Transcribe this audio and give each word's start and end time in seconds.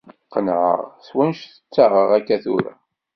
Qenɛeɣ 0.33 0.79
s 1.05 1.09
wannect 1.15 1.53
ttaɣeɣ 1.65 2.09
akka 2.17 2.37
tura. 2.43 2.73